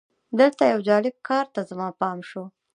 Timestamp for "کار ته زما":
1.27-1.89